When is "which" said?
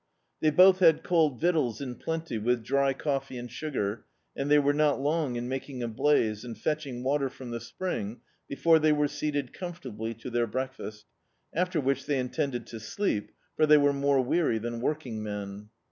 11.79-12.07